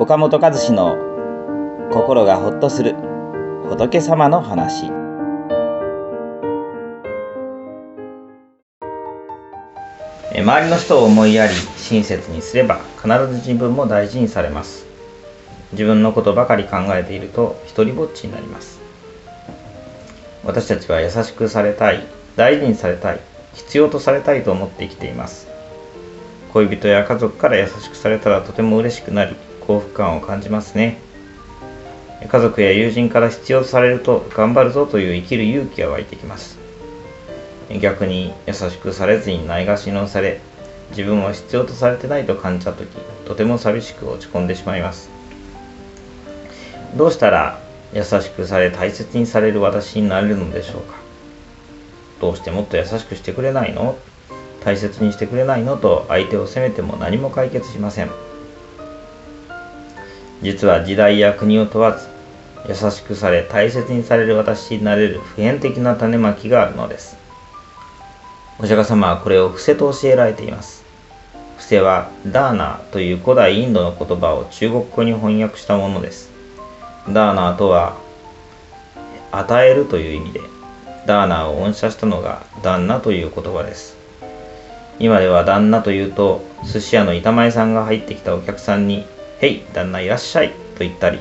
[0.00, 0.96] 岡本和志の
[1.90, 2.94] 心がほっとする
[3.68, 4.92] 仏様の話。
[10.36, 14.86] 周りの人を思いやり親切にすれば必ず自分も大事にされます。
[15.72, 18.78] 自分のことばかり考えていると一りぼっちになります。
[20.44, 22.06] 私たちは優しくされたい
[22.36, 23.20] 大事にされたい
[23.54, 25.48] 必要とされたいと思って生きています。
[26.52, 29.34] 恋人や家族から優しくされたらとても嬉しくなり
[29.68, 30.98] 幸福感を感じますね。
[32.26, 36.58] 家族や友人から必要とされると頑張るぞという生きる勇気が湧いてきます。
[37.80, 40.40] 逆に優しくされずにないがしろされ
[40.90, 42.88] 自分は必要とされてないと感じた時
[43.26, 45.10] とても寂しく落ち込んでしまいます。
[46.96, 47.60] どうしたら
[47.92, 50.96] 優しくされ大切にされる私になれるのでしょうか？
[52.22, 53.98] どうしてもっと優しくしてくれないの？
[54.64, 55.76] 大切にしてくれないの？
[55.76, 58.10] と相手を責めても何も解決しません。
[60.42, 62.08] 実は時代や国を問わず
[62.68, 67.16] 優しくされ大切にされる私になれる普遍的な種まきがあるのです。
[68.60, 70.84] お釈迦様はこれを伏せと教えられています。
[71.56, 76.30] 伏せはダーナーという古代インドの言葉を中国語に翻訳したものです。
[77.08, 77.96] ダーナーとは
[79.32, 80.40] 与えるという意味で
[81.06, 83.96] ダーナーを恩赦したのが旦那という言葉です。
[84.98, 89.06] 今では旦那というと寿司屋の板前さんが入ってきたお客さんに
[89.40, 91.20] 「へい旦那いらっしゃい」と言ったり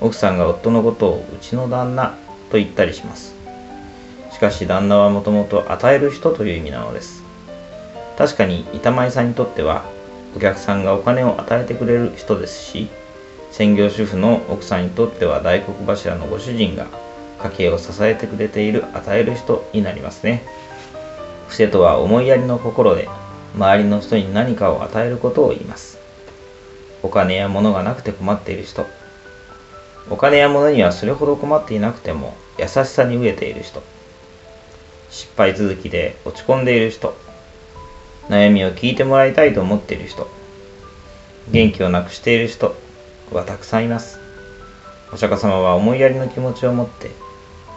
[0.00, 2.14] 奥さんが夫のことをうちの旦那
[2.50, 3.34] と言ったりします。
[4.32, 7.22] しかし旦那はもともと与える人という意味なのです。
[8.18, 9.84] 確かに板前さんにとっては
[10.36, 12.88] お客さんがお金を与えてくれる人ですし
[13.50, 16.86] 専業主婦の奥さんにとっては大黒柱のご主人が
[17.42, 20.42] 家計を支えてくれている与える人になりますね。
[21.46, 23.08] 伏せとは思いやりの心で
[23.54, 26.01] 周りの人に何かを与えることを言います。
[27.02, 28.86] お金や物がなくて困っている人。
[30.10, 33.82] お金や物にはそれほど困っていなくても優しさに飢えている人。
[35.10, 37.16] 失敗続きで落ち込んでいる人。
[38.28, 40.28] 悩みを聞いてもらいたいと思っている人。
[41.50, 42.74] 元気をなくしている人
[43.32, 44.22] はたくさんいます。
[45.12, 47.10] お釈迦様は思いやりの気持ちを持って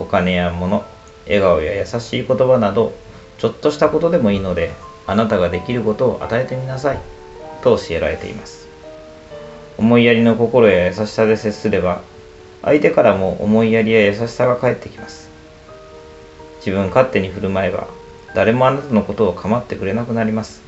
[0.00, 0.84] お金や物
[1.26, 2.92] 笑顔や優しい言葉など
[3.38, 4.72] ちょっとしたことでもいいので
[5.06, 6.98] あなたができることを与えてみなさい
[7.62, 8.69] と教えられています。
[9.80, 12.02] 思いやりの心や優しさで接すれば
[12.60, 15.30] 相手からも思いやりや優しさが返ってきます。
[16.58, 17.88] 自分勝手に振る舞えば
[18.34, 20.60] 誰もあなたのことを構ってくれなくなります。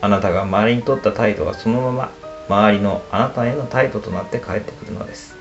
[0.00, 2.10] あなたが周りにとった態度はそのまま
[2.48, 5.36] 周りのあなたへの態度となって返ってくるのです。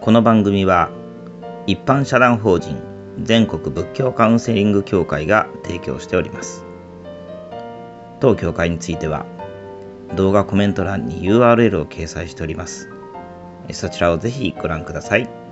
[0.00, 0.90] この番組は
[1.68, 2.82] 一般社団法人
[3.22, 6.64] 全国仏教カウンセリング協会が提供しております。
[8.18, 9.24] 当協会については
[10.16, 12.88] 動画コメント欄に URL を掲載しております
[13.72, 15.49] そちらをぜひご覧ください。